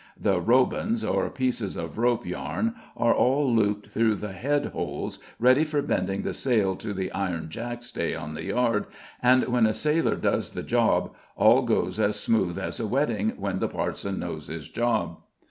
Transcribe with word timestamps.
The 0.19 0.41
"robands" 0.41 1.03
or 1.05 1.29
pieces 1.29 1.75
of 1.77 1.99
rope 1.99 2.25
yarn, 2.25 2.73
are 2.97 3.13
all 3.13 3.53
looped 3.53 3.91
through 3.91 4.15
the 4.15 4.31
"head 4.31 4.65
holes" 4.73 5.19
ready 5.37 5.63
for 5.63 5.83
bending 5.83 6.23
the 6.23 6.33
sail 6.33 6.75
to 6.77 6.91
the 6.91 7.11
iron 7.11 7.49
jackstay 7.49 8.15
on 8.15 8.33
the 8.33 8.45
yard, 8.45 8.87
and 9.21 9.43
when 9.47 9.67
a 9.67 9.75
sailor 9.75 10.15
does 10.15 10.53
the 10.53 10.63
job, 10.63 11.13
all 11.35 11.61
goes 11.61 11.99
as 11.99 12.19
smooth 12.19 12.57
as 12.57 12.79
a 12.79 12.87
wedding 12.87 13.33
when 13.37 13.59
the 13.59 13.69
parson 13.69 14.17
knows 14.17 14.47
his 14.47 14.67
job. 14.69 15.19